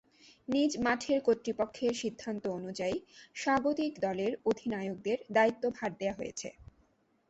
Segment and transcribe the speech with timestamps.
[0.47, 2.97] নিজ মাঠের কর্তৃপক্ষের সিদ্ধান্ত অনুযায়ী
[3.35, 6.49] স্বাগতিক দলের অধিনায়কের দায়িত্বভার দেয়া হয়েছে।